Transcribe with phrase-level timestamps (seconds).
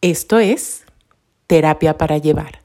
[0.00, 0.84] Esto es
[1.48, 2.60] Terapia para Llevar.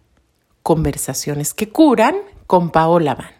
[0.61, 3.33] Conversaciones que curan con Paola Van.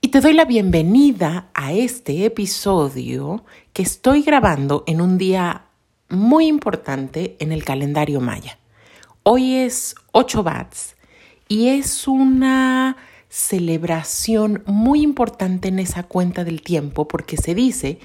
[0.00, 5.66] Y te doy la bienvenida a este episodio que estoy grabando en un día
[6.08, 8.58] muy importante en el calendario maya.
[9.22, 10.96] Hoy es 8 bats
[11.46, 12.96] y es una
[13.28, 18.00] celebración muy importante en esa cuenta del tiempo porque se dice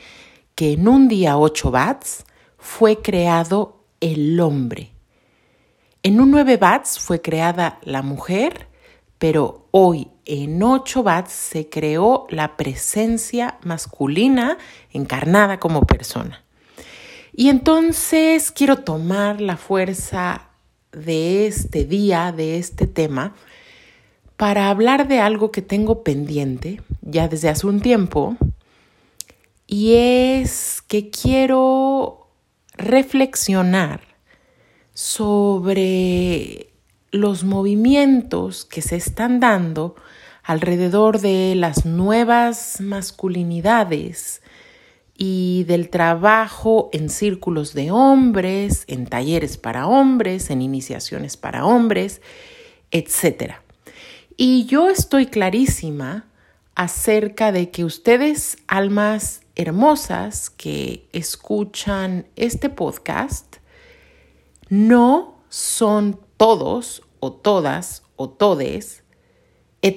[0.54, 2.24] que en un día 8 bats
[2.60, 4.92] fue creado el hombre.
[6.04, 8.68] En un 9 bats fue creada la mujer,
[9.18, 14.58] pero hoy en 8 bats se creó la presencia masculina
[14.92, 16.44] encarnada como persona.
[17.34, 20.50] Y entonces quiero tomar la fuerza
[20.92, 23.36] de este día, de este tema,
[24.36, 28.36] para hablar de algo que tengo pendiente ya desde hace un tiempo,
[29.68, 32.20] y es que quiero
[32.81, 34.02] reflexionar
[34.94, 36.72] sobre
[37.12, 39.95] los movimientos que se están dando
[40.44, 44.41] alrededor de las nuevas masculinidades
[45.17, 52.22] y del trabajo en círculos de hombres, en talleres para hombres, en iniciaciones para hombres,
[52.89, 53.53] etc.
[54.36, 56.25] Y yo estoy clarísima
[56.75, 63.58] acerca de que ustedes, almas hermosas que escuchan este podcast
[64.70, 69.03] no son todos o todas o todes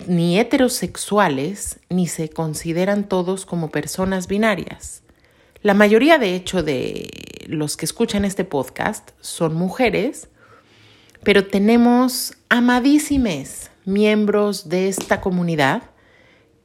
[0.07, 5.03] ni heterosexuales ni se consideran todos como personas binarias.
[5.63, 10.29] La mayoría, de hecho, de los que escuchan este podcast son mujeres,
[11.23, 15.83] pero tenemos amadísimes miembros de esta comunidad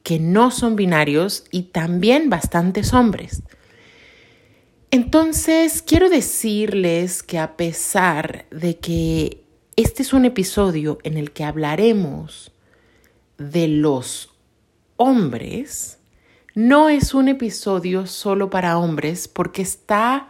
[0.02, 3.42] que no son binarios y también bastantes hombres.
[4.90, 9.44] Entonces, quiero decirles que a pesar de que
[9.76, 12.52] este es un episodio en el que hablaremos
[13.38, 14.34] de los
[14.96, 15.98] hombres,
[16.54, 20.28] no es un episodio solo para hombres porque está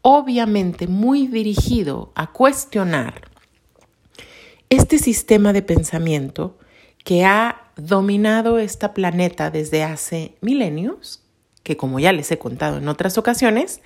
[0.00, 3.28] obviamente muy dirigido a cuestionar
[4.70, 6.58] este sistema de pensamiento
[7.04, 11.22] que ha dominado esta planeta desde hace milenios,
[11.62, 13.80] que como ya les he contado en otras ocasiones,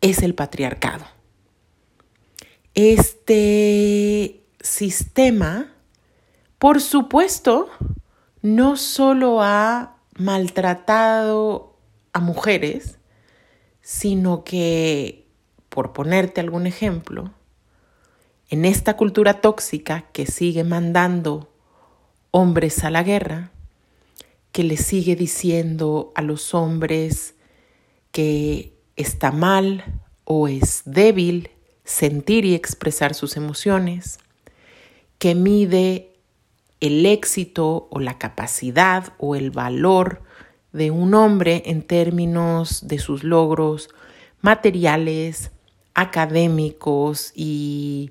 [0.00, 1.04] es el patriarcado.
[2.74, 5.72] Este sistema,
[6.58, 7.70] por supuesto,
[8.42, 11.78] no solo ha maltratado
[12.12, 12.98] a mujeres,
[13.80, 15.26] sino que,
[15.68, 17.32] por ponerte algún ejemplo,
[18.48, 21.52] en esta cultura tóxica que sigue mandando
[22.36, 23.50] hombres a la guerra,
[24.52, 27.34] que le sigue diciendo a los hombres
[28.12, 31.48] que está mal o es débil
[31.84, 34.18] sentir y expresar sus emociones,
[35.18, 36.12] que mide
[36.80, 40.22] el éxito o la capacidad o el valor
[40.74, 43.88] de un hombre en términos de sus logros
[44.42, 45.52] materiales,
[45.94, 48.10] académicos y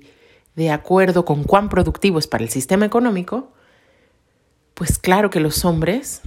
[0.56, 3.52] de acuerdo con cuán productivo es para el sistema económico,
[4.76, 6.20] pues claro que los hombres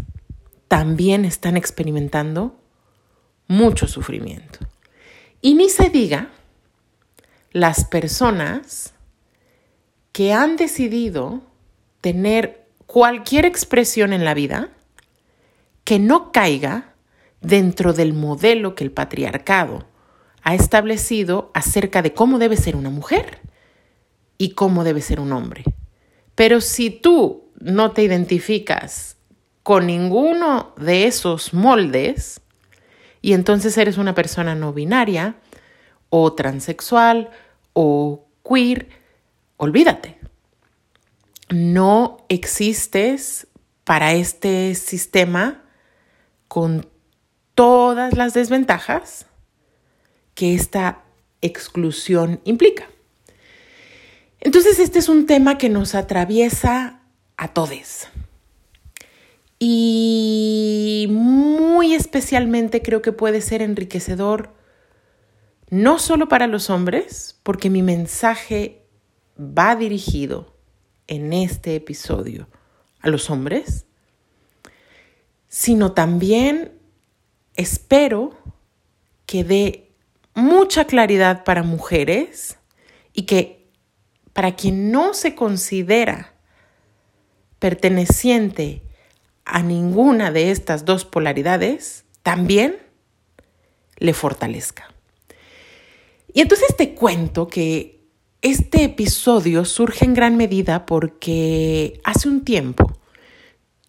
[0.68, 2.60] también están experimentando
[3.48, 4.58] mucho sufrimiento.
[5.40, 6.30] Y ni se diga
[7.52, 8.96] las personas
[10.14, 11.44] que han decidido
[12.02, 14.72] tener cualquier expresión en la vida
[15.84, 16.96] que no caiga
[17.42, 19.86] dentro del modelo que el patriarcado
[20.42, 23.42] ha establecido acerca de cómo debe ser una mujer
[24.40, 25.66] y cómo debe ser un hombre.
[26.34, 29.18] Pero si tú no te identificas
[29.64, 32.42] con ninguno de esos moldes
[33.22, 35.36] y entonces eres una persona no binaria
[36.10, 37.30] o transexual
[37.74, 38.90] o queer,
[39.58, 40.18] olvídate.
[41.50, 43.48] No existes
[43.84, 45.64] para este sistema
[46.48, 46.88] con
[47.56, 49.26] todas las desventajas
[50.34, 51.04] que esta
[51.42, 52.88] exclusión implica.
[54.40, 56.99] Entonces este es un tema que nos atraviesa
[57.40, 58.10] a todos.
[59.60, 64.54] Y muy especialmente creo que puede ser enriquecedor
[65.70, 68.84] no solo para los hombres, porque mi mensaje
[69.40, 70.54] va dirigido
[71.08, 72.50] en este episodio
[73.00, 73.86] a los hombres,
[75.48, 76.74] sino también
[77.56, 78.38] espero
[79.26, 79.92] que dé
[80.34, 82.58] mucha claridad para mujeres
[83.14, 83.72] y que
[84.34, 86.34] para quien no se considera
[87.60, 88.82] perteneciente
[89.46, 92.78] a ninguna de estas dos polaridades, también
[93.98, 94.94] le fortalezca.
[96.34, 98.00] Y entonces te cuento que
[98.42, 102.98] este episodio surge en gran medida porque hace un tiempo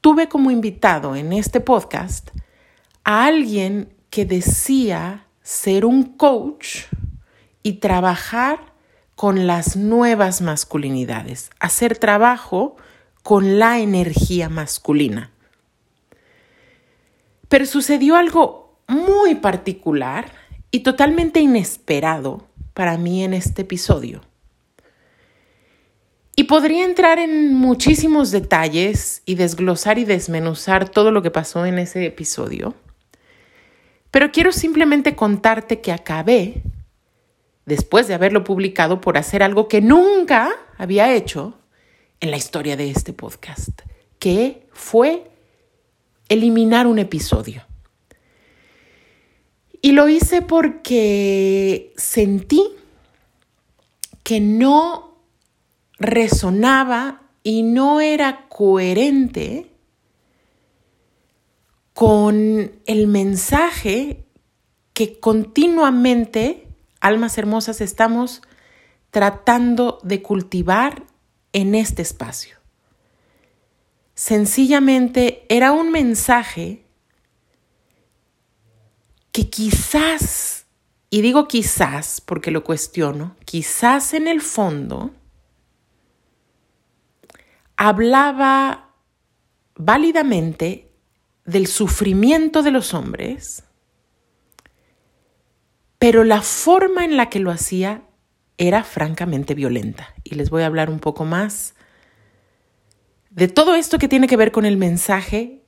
[0.01, 2.31] tuve como invitado en este podcast
[3.05, 6.87] a alguien que decía ser un coach
[7.63, 8.75] y trabajar
[9.15, 12.77] con las nuevas masculinidades, hacer trabajo
[13.23, 15.31] con la energía masculina.
[17.49, 20.33] Pero sucedió algo muy particular
[20.71, 24.23] y totalmente inesperado para mí en este episodio.
[26.37, 31.79] Y podría entrar en muchísimos detalles y desglosar y desmenuzar todo lo que pasó en
[31.79, 32.75] ese episodio.
[34.11, 36.63] Pero quiero simplemente contarte que acabé,
[37.67, 41.60] después de haberlo publicado, por hacer algo que nunca había hecho
[42.21, 43.81] en la historia de este podcast,
[44.19, 45.31] que fue
[46.29, 47.65] eliminar un episodio.
[49.83, 52.63] Y lo hice porque sentí
[54.23, 55.17] que no
[55.99, 59.71] resonaba y no era coherente
[61.95, 64.25] con el mensaje
[64.93, 66.69] que continuamente,
[67.01, 68.43] almas hermosas, estamos
[69.11, 71.05] tratando de cultivar
[71.52, 72.56] en este espacio.
[74.14, 76.85] Sencillamente era un mensaje
[79.32, 80.67] que quizás,
[81.08, 85.12] y digo quizás porque lo cuestiono, quizás en el fondo
[87.76, 88.91] hablaba
[89.75, 90.93] válidamente
[91.47, 93.64] del sufrimiento de los hombres,
[95.99, 98.02] pero la forma en la que lo hacía
[98.61, 100.15] era francamente violenta.
[100.23, 101.75] Y les voy a hablar un poco más
[103.31, 105.62] de todo esto que tiene que ver con el mensaje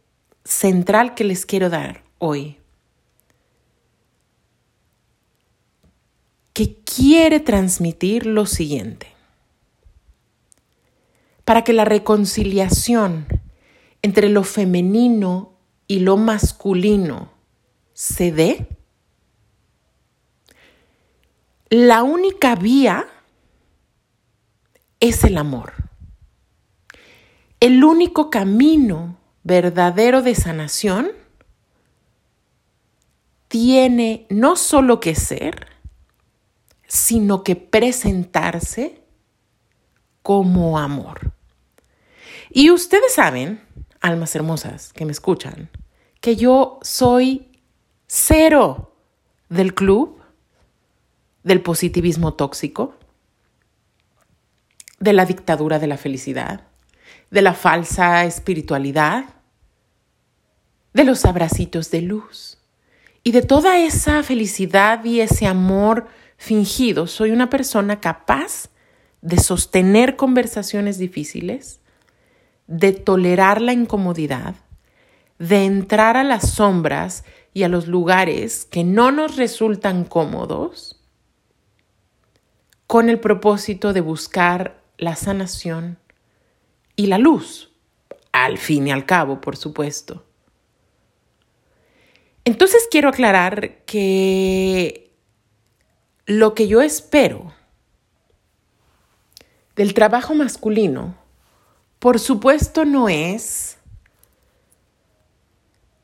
[0.44, 2.58] central que les quiero dar hoy.
[6.52, 9.06] Que quiere transmitir lo siguiente.
[11.46, 13.26] Para que la reconciliación
[14.02, 15.54] entre lo femenino
[15.86, 17.32] y lo masculino
[17.94, 18.66] se dé,
[21.72, 23.08] la única vía
[25.00, 25.72] es el amor.
[27.60, 31.12] El único camino verdadero de sanación
[33.48, 35.66] tiene no solo que ser,
[36.88, 39.00] sino que presentarse
[40.22, 41.32] como amor.
[42.50, 43.62] Y ustedes saben,
[44.02, 45.70] almas hermosas que me escuchan,
[46.20, 47.50] que yo soy
[48.08, 48.94] cero
[49.48, 50.21] del club
[51.42, 52.94] del positivismo tóxico,
[55.00, 56.62] de la dictadura de la felicidad,
[57.30, 59.24] de la falsa espiritualidad,
[60.92, 62.58] de los abracitos de luz
[63.24, 66.06] y de toda esa felicidad y ese amor
[66.36, 67.06] fingido.
[67.06, 68.68] Soy una persona capaz
[69.22, 71.80] de sostener conversaciones difíciles,
[72.66, 74.54] de tolerar la incomodidad,
[75.38, 77.24] de entrar a las sombras
[77.54, 81.01] y a los lugares que no nos resultan cómodos
[82.92, 85.96] con el propósito de buscar la sanación
[86.94, 87.72] y la luz,
[88.32, 90.26] al fin y al cabo, por supuesto.
[92.44, 95.10] Entonces quiero aclarar que
[96.26, 97.54] lo que yo espero
[99.74, 101.16] del trabajo masculino,
[101.98, 103.78] por supuesto, no es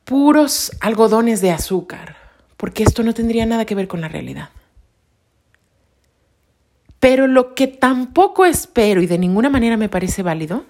[0.05, 2.17] puros algodones de azúcar,
[2.57, 4.49] porque esto no tendría nada que ver con la realidad.
[6.99, 10.65] Pero lo que tampoco espero y de ninguna manera me parece válido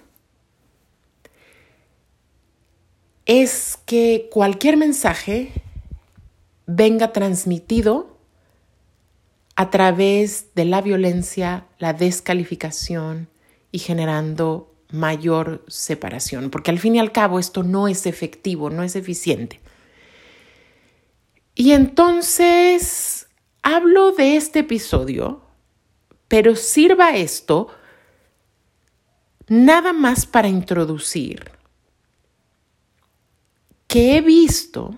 [3.26, 5.52] es que cualquier mensaje
[6.66, 8.16] venga transmitido
[9.56, 13.28] a través de la violencia, la descalificación
[13.72, 18.82] y generando mayor separación, porque al fin y al cabo esto no es efectivo, no
[18.82, 19.60] es eficiente.
[21.54, 23.28] Y entonces
[23.62, 25.42] hablo de este episodio
[26.30, 27.66] pero sirva esto
[29.48, 31.50] nada más para introducir
[33.88, 34.94] que he visto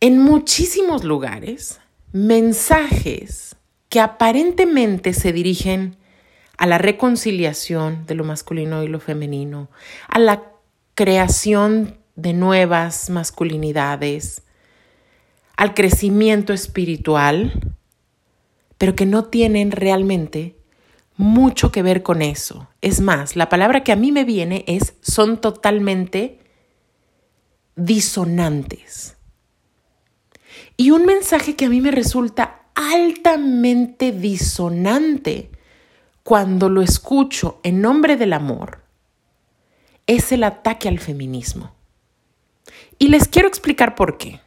[0.00, 1.80] en muchísimos lugares
[2.12, 3.56] mensajes
[3.88, 5.96] que aparentemente se dirigen
[6.58, 9.70] a la reconciliación de lo masculino y lo femenino,
[10.06, 10.42] a la
[10.94, 14.42] creación de nuevas masculinidades,
[15.56, 17.77] al crecimiento espiritual,
[18.78, 20.56] pero que no tienen realmente
[21.16, 22.68] mucho que ver con eso.
[22.80, 26.38] Es más, la palabra que a mí me viene es son totalmente
[27.74, 29.16] disonantes.
[30.76, 35.50] Y un mensaje que a mí me resulta altamente disonante
[36.22, 38.82] cuando lo escucho en nombre del amor
[40.06, 41.74] es el ataque al feminismo.
[42.98, 44.40] Y les quiero explicar por qué.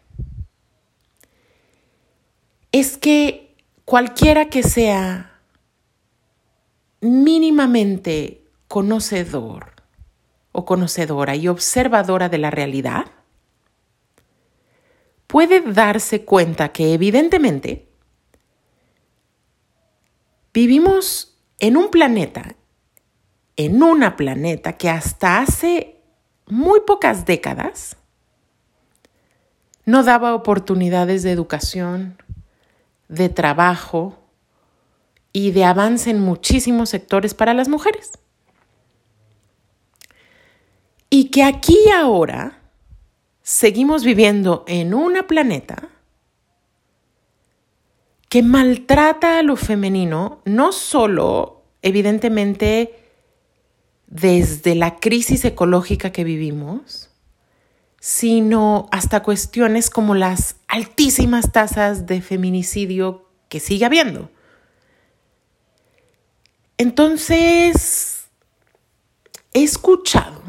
[2.72, 3.51] Es que
[3.92, 5.42] cualquiera que sea
[7.02, 9.74] mínimamente conocedor
[10.54, 13.08] o conocedora y observadora de la realidad,
[15.28, 17.90] puede darse cuenta que evidentemente
[20.54, 22.56] vivimos en un planeta,
[23.58, 25.98] en una planeta que hasta hace
[26.48, 27.98] muy pocas décadas
[29.84, 32.21] no daba oportunidades de educación,
[33.12, 34.18] de trabajo
[35.34, 38.12] y de avance en muchísimos sectores para las mujeres.
[41.10, 42.62] Y que aquí ahora
[43.44, 45.90] seguimos viviendo en una planeta
[48.30, 52.98] que maltrata a lo femenino, no solo, evidentemente,
[54.08, 57.11] desde la crisis ecológica que vivimos,
[58.02, 64.32] sino hasta cuestiones como las altísimas tasas de feminicidio que sigue habiendo.
[66.80, 68.26] Entonces,
[69.54, 70.42] he escuchado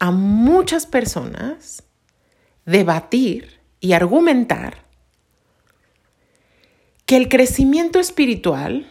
[0.00, 1.82] a muchas personas
[2.66, 4.84] debatir y argumentar
[7.06, 8.86] que el crecimiento espiritual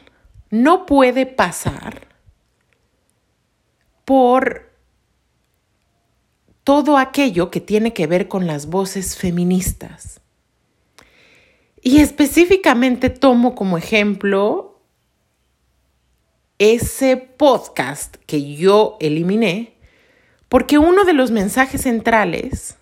[0.49, 2.07] no puede pasar
[4.05, 4.70] por
[6.71, 10.21] todo aquello que tiene que ver con las voces feministas.
[11.81, 14.79] Y específicamente tomo como ejemplo
[16.59, 19.73] ese podcast que yo eliminé,
[20.47, 22.77] porque uno de los mensajes centrales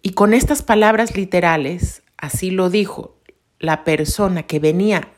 [0.00, 3.16] y con estas palabras literales, así lo dijo
[3.58, 5.10] la persona que venía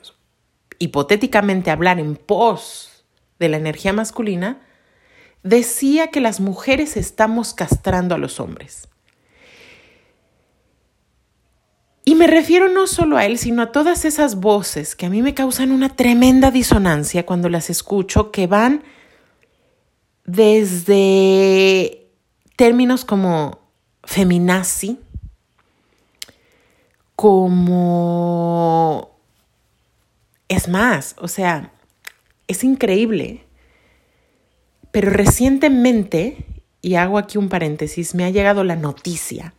[0.79, 3.05] hipotéticamente a hablar en pos
[3.39, 4.67] de la energía masculina,
[5.43, 8.89] decía que las mujeres estamos castrando a los hombres.
[12.05, 15.21] Y me refiero no solo a él, sino a todas esas voces que a mí
[15.21, 18.83] me causan una tremenda disonancia cuando las escucho, que van
[20.25, 22.07] desde
[22.57, 23.59] términos como
[24.05, 24.99] feminazi,
[27.15, 29.19] como...
[30.49, 31.73] Es más, o sea,
[32.47, 33.48] es increíble.
[34.91, 36.47] Pero recientemente,
[36.81, 39.55] y hago aquí un paréntesis, me ha llegado la noticia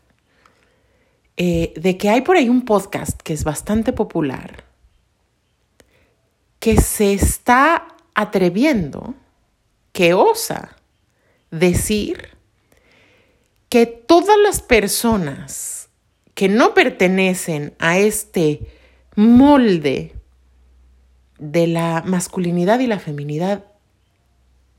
[1.37, 4.65] eh, de que hay por ahí un podcast que es bastante popular,
[6.59, 9.15] que se está atreviendo,
[9.93, 10.75] que osa
[11.51, 12.29] decir
[13.69, 15.89] que todas las personas
[16.33, 18.61] que no pertenecen a este
[19.15, 20.15] molde
[21.37, 23.63] de la masculinidad y la feminidad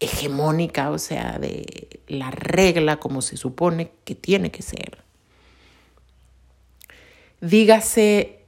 [0.00, 5.04] hegemónica, o sea, de la regla como se supone que tiene que ser.
[7.40, 8.40] Dígase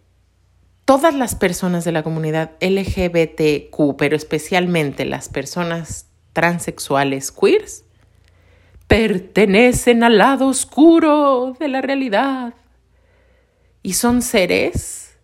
[0.85, 7.85] todas las personas de la comunidad LGBTQ, pero especialmente las personas transexuales queers,
[8.87, 12.54] pertenecen al lado oscuro de la realidad
[13.82, 15.16] y son seres,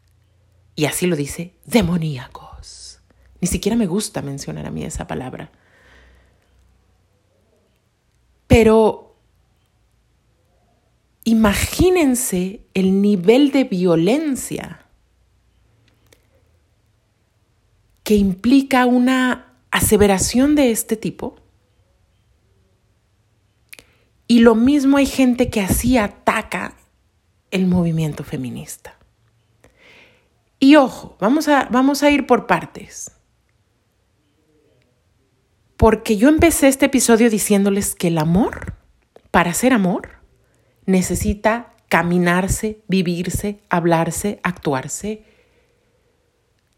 [0.74, 3.00] y así lo dice, demoníacos.
[3.40, 5.50] Ni siquiera me gusta mencionar a mí esa palabra.
[8.48, 9.14] Pero
[11.22, 14.86] imagínense el nivel de violencia
[18.02, 21.36] que implica una aseveración de este tipo
[24.26, 26.74] y lo mismo hay gente que así ataca
[27.50, 28.98] el movimiento feminista.
[30.58, 33.10] Y ojo, vamos a, vamos a ir por partes.
[35.78, 38.74] Porque yo empecé este episodio diciéndoles que el amor,
[39.30, 40.10] para ser amor,
[40.84, 45.24] necesita caminarse, vivirse, hablarse, actuarse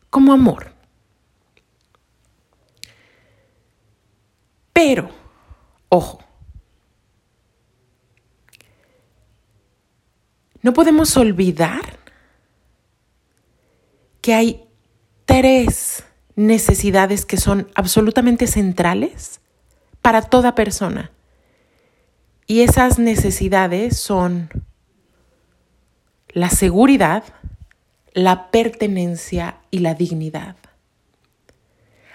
[0.09, 0.73] como amor.
[4.73, 5.11] Pero,
[5.89, 6.21] ojo,
[10.63, 11.99] No podemos olvidar
[14.21, 14.69] que hay
[15.25, 16.05] tres
[16.41, 19.41] necesidades que son absolutamente centrales
[20.01, 21.11] para toda persona.
[22.47, 24.49] Y esas necesidades son
[26.29, 27.25] la seguridad,
[28.15, 30.57] la pertenencia y la dignidad.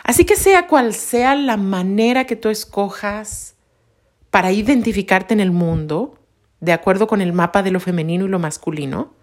[0.04, 3.56] Así que sea cual sea la manera que tú escojas
[4.32, 6.20] para identificarte en el mundo,
[6.62, 9.14] de acuerdo con el mapa de lo femenino y lo masculino,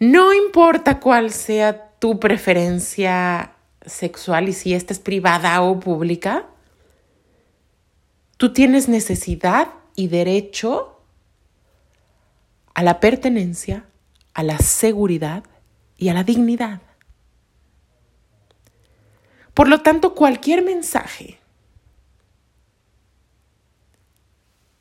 [0.00, 3.53] No importa cuál sea tu preferencia
[3.86, 6.46] sexual y si esta es privada o pública,
[8.36, 11.00] tú tienes necesidad y derecho
[12.74, 13.86] a la pertenencia,
[14.34, 15.44] a la seguridad
[15.96, 16.82] y a la dignidad.
[19.54, 21.38] Por lo tanto, cualquier mensaje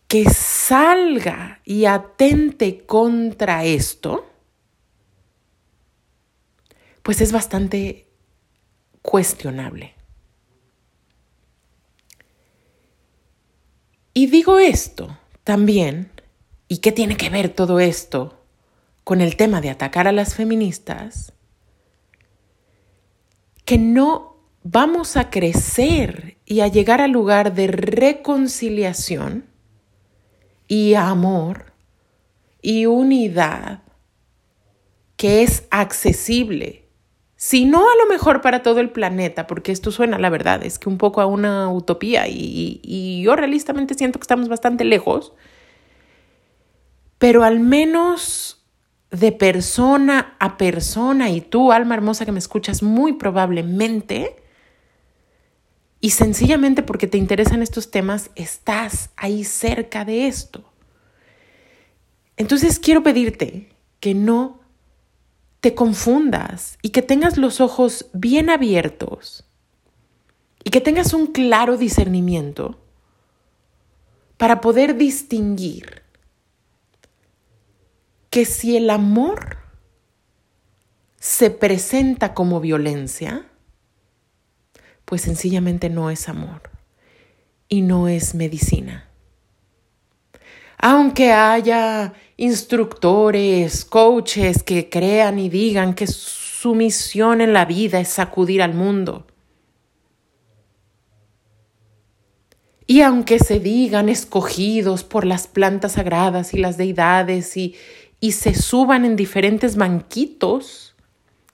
[0.07, 4.27] que salga y atente contra esto,
[7.01, 8.02] pues es bastante
[9.03, 9.93] cuestionable.
[14.15, 16.09] Y digo esto también,
[16.67, 18.39] ¿y qué tiene que ver todo esto
[19.03, 21.33] con el tema de atacar a las feministas?
[23.65, 29.45] Que no vamos a crecer y a llegar al lugar de reconciliación
[30.67, 31.73] y amor
[32.61, 33.83] y unidad
[35.17, 36.82] que es accesible.
[37.45, 40.79] Si no a lo mejor para todo el planeta, porque esto suena, la verdad, es
[40.79, 45.33] que un poco a una utopía y, y yo realistamente siento que estamos bastante lejos,
[47.17, 48.65] pero al menos
[49.11, 54.37] de persona a persona y tú, alma hermosa que me escuchas, muy probablemente
[55.99, 60.63] y sencillamente porque te interesan estos temas, estás ahí cerca de esto.
[62.37, 64.62] Entonces quiero pedirte que no
[65.63, 69.45] te confundas y que tengas los ojos bien abiertos
[70.61, 72.81] y que tengas un claro discernimiento
[74.35, 76.01] para poder distinguir
[78.29, 79.55] que si el amor
[81.17, 83.47] se presenta como violencia,
[85.05, 86.71] pues sencillamente no es amor
[87.69, 89.12] y no es medicina.
[90.85, 98.09] Aunque haya instructores, coaches que crean y digan que su misión en la vida es
[98.09, 99.25] sacudir al mundo.
[102.85, 107.77] Y aunque se digan escogidos por las plantas sagradas y las deidades y,
[108.19, 110.97] y se suban en diferentes banquitos,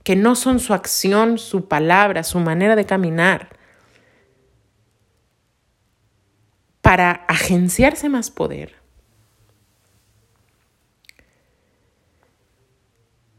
[0.03, 3.49] que no son su acción, su palabra, su manera de caminar,
[6.81, 8.78] para agenciarse más poder.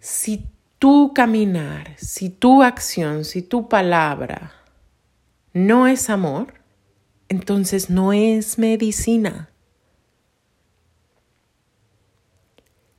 [0.01, 0.47] Si
[0.79, 4.53] tu caminar, si tu acción, si tu palabra
[5.53, 6.55] no es amor,
[7.29, 9.51] entonces no es medicina.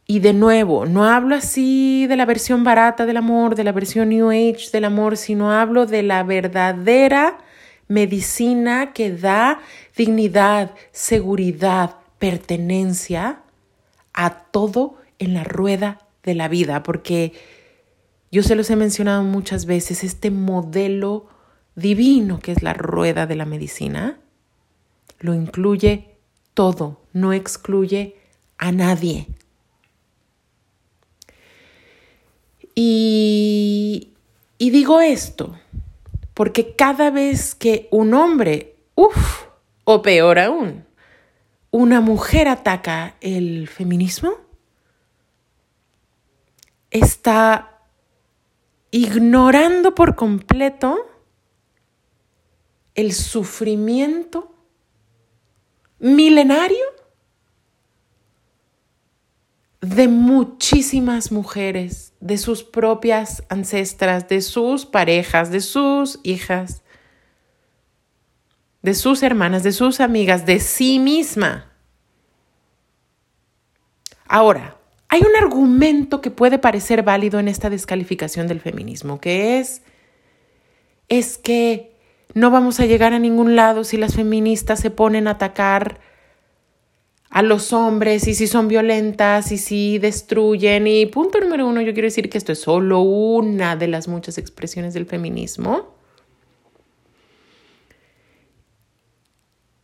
[0.06, 4.10] Y de nuevo, no hablo así de la versión barata del amor, de la versión
[4.10, 7.40] New Age del amor, sino hablo de la verdadera
[7.88, 9.60] medicina que da
[9.98, 13.42] dignidad, seguridad, pertenencia
[14.14, 17.34] a todo en la rueda de la vida, porque
[18.32, 21.28] yo se los he mencionado muchas veces, este modelo
[21.76, 24.20] divino que es la rueda de la medicina,
[25.20, 26.16] lo incluye
[26.54, 28.16] todo, no excluye
[28.58, 29.28] a nadie.
[32.76, 34.14] Y,
[34.60, 35.58] digo esto
[36.34, 39.44] porque cada vez que un hombre, uff,
[39.84, 40.86] o peor aún,
[41.72, 44.32] una mujer ataca el feminismo,
[46.92, 47.80] está
[48.92, 51.08] ignorando por completo
[52.94, 54.54] el sufrimiento
[56.00, 56.84] milenario
[59.80, 66.84] de muchísimas mujeres, de sus propias ancestras, de sus parejas, de sus hijas,
[68.82, 71.72] de sus hermanas, de sus amigas, de sí misma.
[74.28, 74.78] Ahora,
[75.14, 79.82] hay un argumento que puede parecer válido en esta descalificación del feminismo, que es,
[81.10, 81.98] es que
[82.34, 86.00] no vamos a llegar a ningún lado si las feministas se ponen a atacar
[87.30, 90.88] a los hombres y si son violentas y si destruyen.
[90.88, 94.38] Y punto número uno, yo quiero decir que esto es solo una de las muchas
[94.38, 95.94] expresiones del feminismo.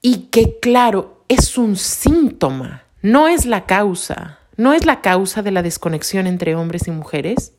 [0.02, 5.52] Y que claro, es un síntoma, no es la causa, no es la causa de
[5.52, 7.54] la desconexión entre hombres y mujeres,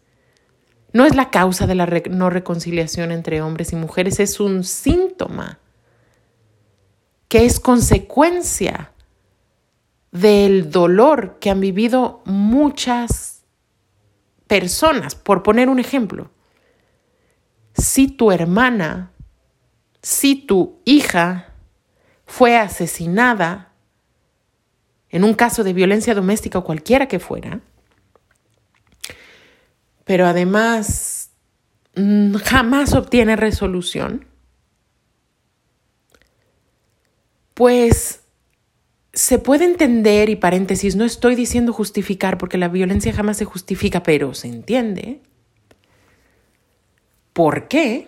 [0.92, 5.60] no es la causa de la no reconciliación entre hombres y mujeres, es un síntoma
[7.28, 8.92] que es consecuencia
[10.10, 13.44] del dolor que han vivido muchas
[14.46, 15.14] personas.
[15.14, 16.30] Por poner un ejemplo,
[17.74, 19.12] si tu hermana,
[20.02, 21.52] si tu hija
[22.24, 23.67] fue asesinada
[25.10, 27.60] en un caso de violencia doméstica o cualquiera que fuera,
[30.04, 31.30] pero además
[31.94, 34.26] mm, jamás obtiene resolución,
[37.54, 38.20] pues
[39.12, 44.02] se puede entender, y paréntesis, no estoy diciendo justificar porque la violencia jamás se justifica,
[44.04, 45.20] pero se entiende.
[47.32, 48.06] ¿Por qué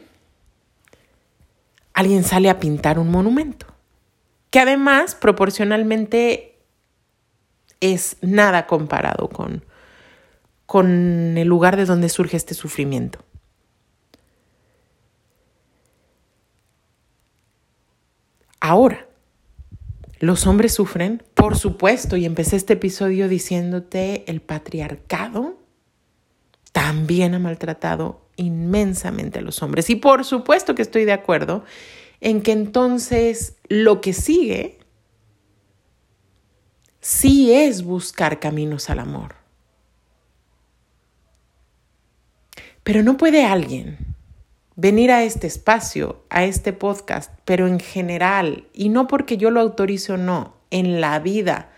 [1.95, 3.67] alguien sale a pintar un monumento?
[4.51, 6.50] Que además proporcionalmente
[7.81, 9.65] es nada comparado con,
[10.67, 13.25] con el lugar de donde surge este sufrimiento.
[18.61, 19.07] Ahora,
[20.21, 21.23] ¿Los hombres sufren?
[21.33, 25.57] Por supuesto, y empecé este episodio diciéndote, el patriarcado
[26.73, 29.89] también ha maltratado inmensamente a los hombres.
[29.89, 31.65] Y por supuesto que estoy de acuerdo
[32.21, 34.80] en que entonces lo que sigue
[37.01, 39.37] sí es buscar caminos al amor.
[42.83, 43.99] Pero no puede alguien
[44.77, 49.61] venir a este espacio, a este podcast, pero en general, y no porque yo lo
[49.61, 51.71] autorice o no, en la vida,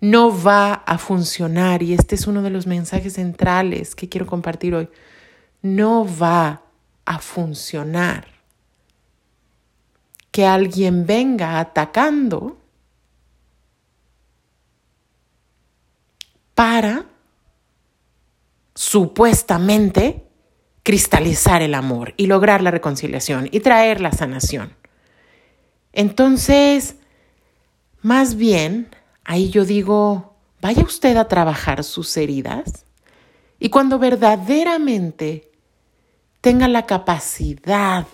[0.00, 4.74] no va a funcionar, y este es uno de los mensajes centrales que quiero compartir
[4.74, 4.88] hoy,
[5.62, 6.62] no va
[7.04, 8.26] a funcionar
[10.30, 12.61] que alguien venga atacando
[16.54, 17.06] para
[18.74, 20.26] supuestamente
[20.82, 24.74] cristalizar el amor y lograr la reconciliación y traer la sanación.
[25.92, 26.96] Entonces,
[28.00, 28.88] más bien,
[29.24, 32.84] ahí yo digo, vaya usted a trabajar sus heridas
[33.58, 35.52] y cuando verdaderamente
[36.40, 38.06] tenga la capacidad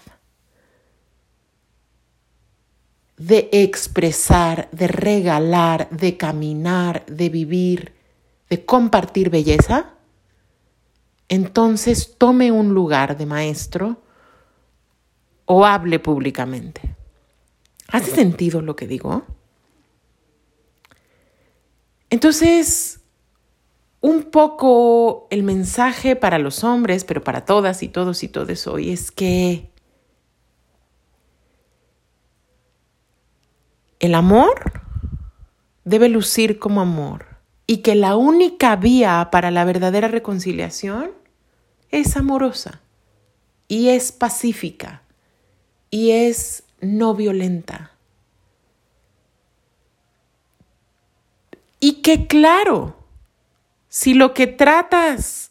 [3.17, 7.98] de expresar, de regalar, de caminar, de vivir,
[8.49, 9.95] de compartir belleza,
[11.29, 14.03] entonces tome un lugar de maestro
[15.45, 16.97] o hable públicamente.
[17.89, 19.25] ¿Hace sentido lo que digo?
[22.11, 23.01] Entonces,
[24.01, 28.91] un poco el mensaje para los hombres, pero para todas y todos y todes hoy,
[28.91, 29.71] es que
[34.01, 34.83] el amor
[35.85, 37.28] debe lucir como amor
[37.71, 41.13] y que la única vía para la verdadera reconciliación
[41.91, 42.81] es amorosa
[43.69, 45.03] y es pacífica
[45.91, 47.93] y es no violenta.
[51.79, 52.97] Y que claro,
[53.91, 55.51] si lo que tratas,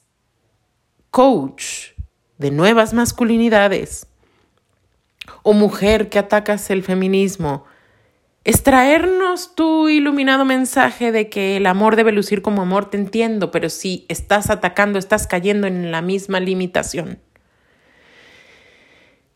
[1.12, 1.92] coach,
[2.40, 4.08] de nuevas masculinidades,
[5.44, 7.66] o mujer que atacas el feminismo,
[8.48, 13.52] es traernos tu iluminado mensaje de que el amor debe lucir como amor, te entiendo,
[13.52, 17.20] pero si estás atacando, estás cayendo en la misma limitación.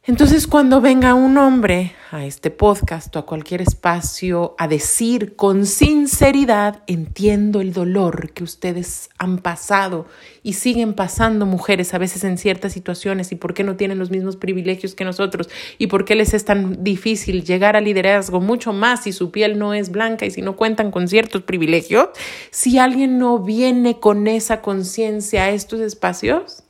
[0.04, 5.68] Entonces, cuando venga un hombre a este podcast o a cualquier espacio a decir con
[5.68, 10.08] sinceridad, entiendo el dolor que ustedes han pasado
[10.42, 14.10] y siguen pasando mujeres a veces en ciertas situaciones y por qué no tienen los
[14.10, 18.74] mismos privilegios que nosotros y por qué les es tan difícil llegar al liderazgo mucho
[18.74, 22.10] más si su piel no es blanca y si no cuentan con ciertos privilegios,
[22.50, 26.64] si alguien no viene con esa conciencia a estos espacios,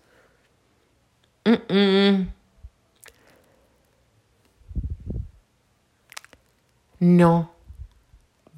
[7.02, 7.52] no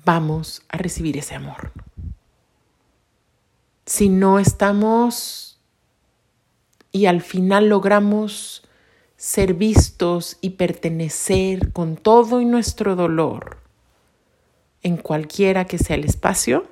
[0.03, 1.71] vamos a recibir ese amor.
[3.86, 5.62] Si no estamos
[6.91, 8.67] y al final logramos
[9.15, 13.60] ser vistos y pertenecer con todo y nuestro dolor
[14.82, 16.67] en cualquiera que sea el espacio,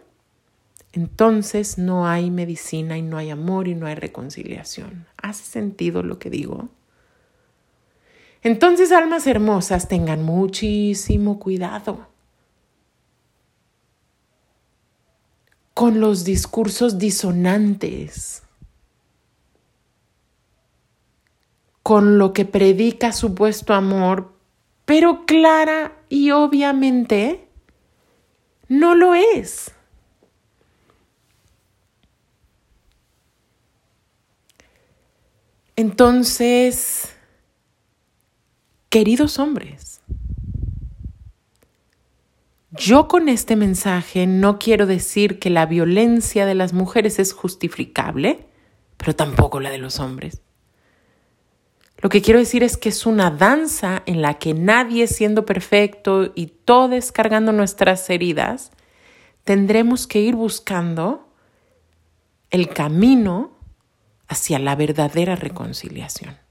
[0.92, 5.08] entonces no hay medicina y no hay amor y no hay reconciliación.
[5.16, 6.68] ¿Hace sentido lo que digo?
[8.44, 12.08] Entonces, almas hermosas, tengan muchísimo cuidado
[15.74, 18.44] con los discursos disonantes,
[21.84, 24.34] con lo que predica supuesto amor,
[24.86, 27.48] pero clara y obviamente
[28.68, 29.72] no lo es.
[35.76, 37.11] Entonces,
[38.92, 40.02] Queridos hombres,
[42.72, 48.50] yo con este mensaje no quiero decir que la violencia de las mujeres es justificable,
[48.98, 50.42] pero tampoco la de los hombres.
[52.00, 56.34] Lo que quiero decir es que es una danza en la que nadie siendo perfecto
[56.36, 58.72] y todos cargando nuestras heridas,
[59.46, 61.30] tendremos que ir buscando
[62.50, 63.58] el camino
[64.28, 66.51] hacia la verdadera reconciliación.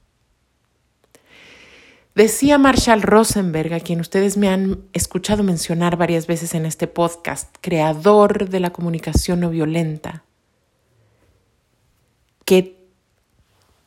[2.14, 7.54] Decía Marshall Rosenberg, a quien ustedes me han escuchado mencionar varias veces en este podcast,
[7.60, 10.24] creador de la comunicación no violenta,
[12.44, 12.76] que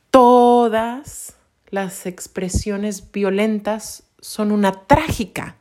[0.10, 1.36] todas
[1.70, 5.58] las expresiones violentas son una trágica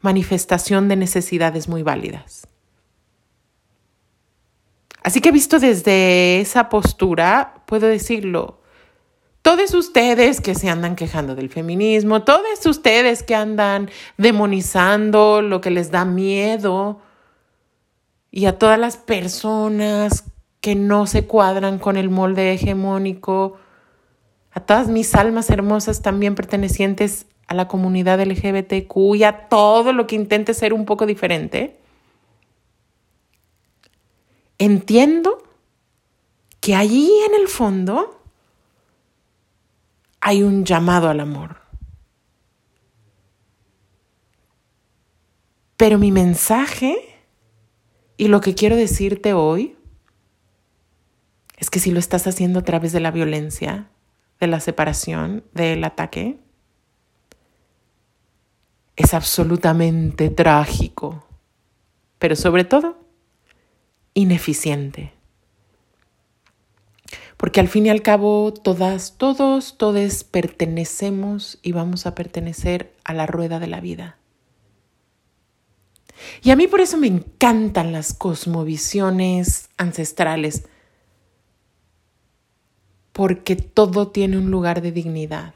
[0.00, 2.46] manifestación de necesidades muy válidas.
[5.02, 8.60] Así que visto desde esa postura, puedo decirlo,
[9.48, 15.70] todos ustedes que se andan quejando del feminismo, todos ustedes que andan demonizando lo que
[15.70, 17.00] les da miedo
[18.30, 20.24] y a todas las personas
[20.60, 23.56] que no se cuadran con el molde hegemónico,
[24.50, 30.06] a todas mis almas hermosas también pertenecientes a la comunidad LGBTQ y a todo lo
[30.06, 31.80] que intente ser un poco diferente,
[34.58, 35.42] entiendo
[36.60, 38.17] que allí en el fondo
[40.20, 41.56] hay un llamado al amor.
[45.76, 46.96] Pero mi mensaje
[48.16, 49.76] y lo que quiero decirte hoy
[51.56, 53.88] es que si lo estás haciendo a través de la violencia,
[54.40, 56.38] de la separación, del ataque,
[58.96, 61.26] es absolutamente trágico,
[62.18, 62.98] pero sobre todo
[64.14, 65.17] ineficiente.
[67.38, 73.14] Porque al fin y al cabo todas, todos, todes pertenecemos y vamos a pertenecer a
[73.14, 74.18] la rueda de la vida.
[76.42, 80.64] Y a mí por eso me encantan las cosmovisiones ancestrales,
[83.12, 85.54] porque todo tiene un lugar de dignidad,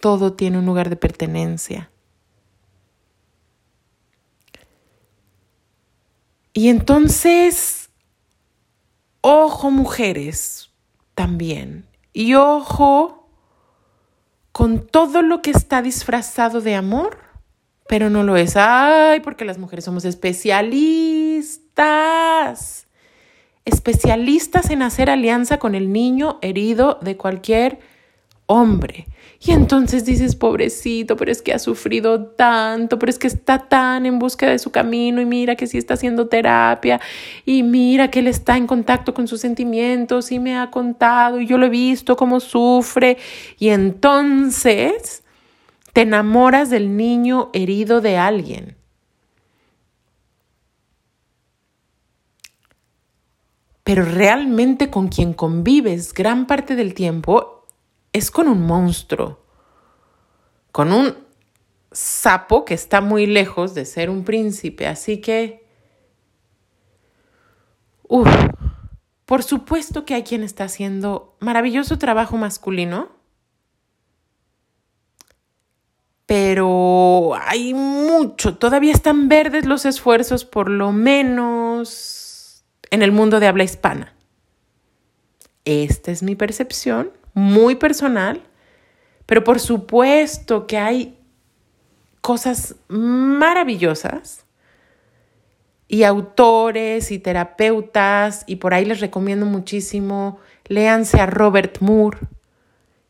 [0.00, 1.90] todo tiene un lugar de pertenencia.
[6.52, 7.88] Y entonces,
[9.22, 10.71] ojo mujeres
[11.14, 13.22] también, y ojo
[14.52, 17.18] con todo lo que está disfrazado de amor,
[17.88, 18.56] pero no lo es.
[18.56, 22.86] Ay, porque las mujeres somos especialistas,
[23.64, 27.80] especialistas en hacer alianza con el niño herido de cualquier
[28.46, 29.08] hombre.
[29.44, 34.06] Y entonces dices, pobrecito, pero es que ha sufrido tanto, pero es que está tan
[34.06, 37.00] en búsqueda de su camino y mira que sí está haciendo terapia
[37.44, 41.46] y mira que él está en contacto con sus sentimientos y me ha contado y
[41.48, 43.18] yo lo he visto cómo sufre.
[43.58, 45.24] Y entonces
[45.92, 48.76] te enamoras del niño herido de alguien.
[53.82, 57.61] Pero realmente con quien convives gran parte del tiempo
[58.12, 59.40] es con un monstruo,
[60.70, 61.16] con un
[61.92, 64.86] sapo que está muy lejos de ser un príncipe.
[64.86, 65.66] Así que,
[68.08, 68.28] uff,
[69.24, 73.10] por supuesto que hay quien está haciendo maravilloso trabajo masculino,
[76.26, 83.46] pero hay mucho, todavía están verdes los esfuerzos, por lo menos en el mundo de
[83.48, 84.14] habla hispana.
[85.64, 88.42] Esta es mi percepción muy personal,
[89.26, 91.18] pero por supuesto que hay
[92.20, 94.44] cosas maravillosas
[95.88, 102.18] y autores y terapeutas y por ahí les recomiendo muchísimo, léanse a Robert Moore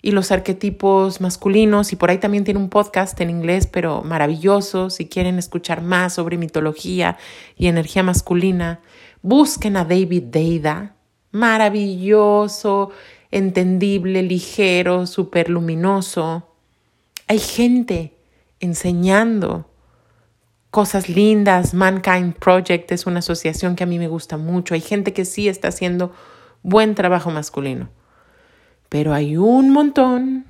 [0.02, 4.90] y los arquetipos masculinos y por ahí también tiene un podcast en inglés pero maravilloso
[4.90, 7.18] si quieren escuchar más sobre mitología
[7.56, 8.80] y energía masculina,
[9.22, 10.96] busquen a David Deida,
[11.30, 12.90] maravilloso,
[13.32, 16.54] entendible, ligero, súper luminoso.
[17.26, 18.14] Hay gente
[18.60, 19.68] enseñando
[20.70, 21.74] cosas lindas.
[21.74, 24.74] Mankind Project es una asociación que a mí me gusta mucho.
[24.74, 26.12] Hay gente que sí está haciendo
[26.62, 27.88] buen trabajo masculino.
[28.88, 30.44] Pero hay un montón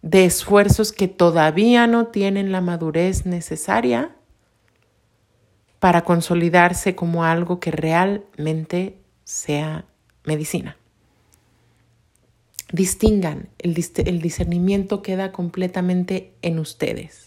[0.00, 4.14] de esfuerzos que todavía no tienen la madurez necesaria
[5.80, 9.84] para consolidarse como algo que realmente sea
[10.24, 10.76] medicina
[12.72, 17.21] distingan, el, discernimiento queda completamente en ustedes.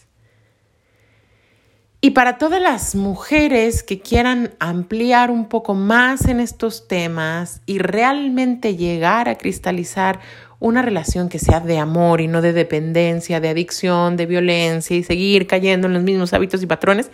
[2.00, 7.78] Y para todas las mujeres que quieran ampliar un poco más en estos temas y
[7.78, 10.20] realmente llegar a cristalizar
[10.58, 15.02] una relación que sea de amor y no de dependencia, de adicción, de violencia y
[15.02, 17.10] seguir cayendo en los mismos hábitos y patrones,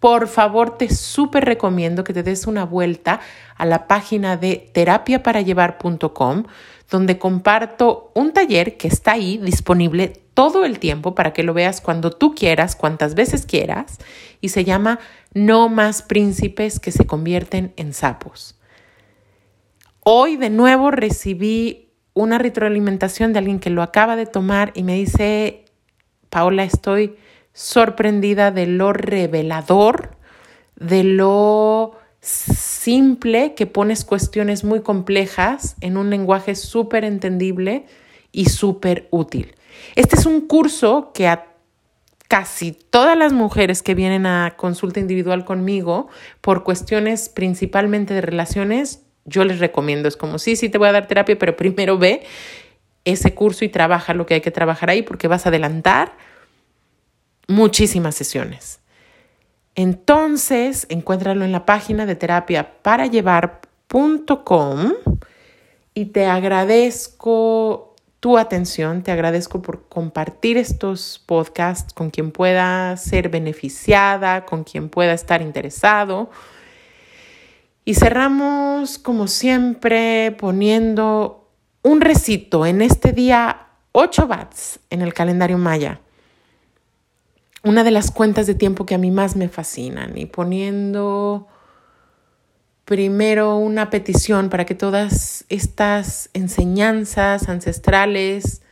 [0.00, 3.20] por favor te súper recomiendo que te des una vuelta
[3.56, 6.44] a la página de terapiaparallevar.com
[6.90, 11.80] donde comparto un taller que está ahí disponible todo el tiempo para que lo veas
[11.80, 13.96] cuando tú quieras, cuantas veces quieras,
[14.42, 15.00] y se llama
[15.32, 18.60] No más príncipes que se convierten en sapos.
[20.04, 24.94] Hoy de nuevo recibí una retroalimentación de alguien que lo acaba de tomar y me
[24.94, 25.64] dice,
[26.28, 27.16] Paola, estoy
[27.54, 30.18] sorprendida de lo revelador,
[30.76, 37.86] de lo simple que pones cuestiones muy complejas en un lenguaje súper entendible
[38.32, 39.55] y súper útil.
[39.96, 41.46] Este es un curso que a
[42.28, 46.08] casi todas las mujeres que vienen a consulta individual conmigo
[46.42, 50.06] por cuestiones principalmente de relaciones, yo les recomiendo.
[50.06, 52.24] Es como, sí, sí, te voy a dar terapia, pero primero ve
[53.06, 56.12] ese curso y trabaja lo que hay que trabajar ahí porque vas a adelantar
[57.48, 58.80] muchísimas sesiones.
[59.76, 64.92] Entonces, encuéntralo en la página de terapia para llevar.com
[65.94, 73.28] y te agradezco tu atención, te agradezco por compartir estos podcasts con quien pueda ser
[73.28, 76.30] beneficiada, con quien pueda estar interesado.
[77.84, 81.48] Y cerramos, como siempre, poniendo
[81.82, 86.00] un recito en este día 8 bats en el calendario maya.
[87.62, 91.46] Una de las cuentas de tiempo que a mí más me fascinan y poniendo
[92.86, 98.62] primero una petición para que todas estas enseñanzas ancestrales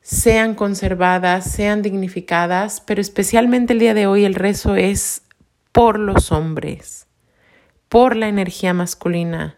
[0.00, 5.22] sean conservadas, sean dignificadas, pero especialmente el día de hoy el rezo es
[5.72, 7.08] por los hombres,
[7.88, 9.56] por la energía masculina,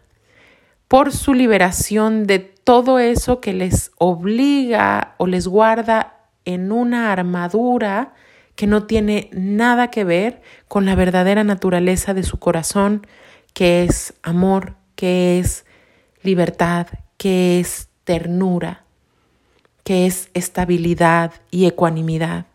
[0.87, 8.15] por su liberación de todo eso que les obliga o les guarda en una armadura
[8.57, 13.05] que no tiene nada que ver con la verdadera naturaleza de su corazón,
[13.53, 15.63] que es amor, que es
[16.23, 18.83] libertad, que es ternura,
[19.83, 22.47] que es estabilidad y ecuanimidad.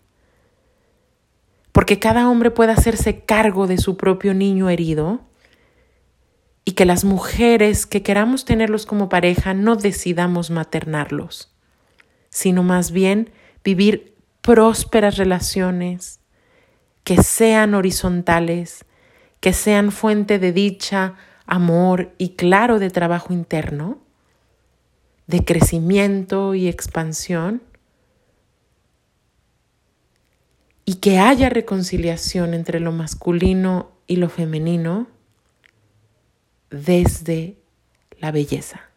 [1.71, 5.21] Porque cada hombre puede hacerse cargo de su propio niño herido
[6.65, 11.55] y que las mujeres que queramos tenerlos como pareja no decidamos maternarlos,
[12.29, 13.31] sino más bien
[13.63, 14.12] vivir
[14.43, 16.21] prósperas relaciones
[17.05, 18.85] que sean horizontales,
[19.41, 21.15] que sean fuente de dicha,
[21.47, 23.99] amor y claro de trabajo interno,
[25.27, 27.63] de crecimiento y expansión
[30.85, 35.07] y que haya reconciliación entre lo masculino y lo femenino
[36.71, 37.57] desde
[38.19, 38.92] la belleza.